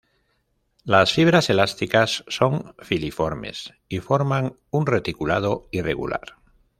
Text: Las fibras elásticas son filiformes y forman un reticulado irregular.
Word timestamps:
Las 0.83 1.13
fibras 1.13 1.51
elásticas 1.51 2.23
son 2.27 2.73
filiformes 2.79 3.75
y 3.87 3.99
forman 3.99 4.57
un 4.71 4.87
reticulado 4.87 5.67
irregular. 5.71 6.37